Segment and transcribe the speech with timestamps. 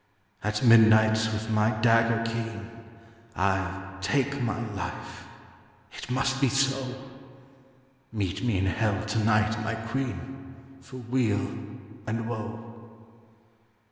[0.43, 2.71] 'At midnight with my dagger keen,
[3.35, 5.25] I'll take my life;
[5.95, 6.95] it must be so.
[8.11, 11.55] Meet me in hell to night, my queen, For weal
[12.07, 12.89] and woe.'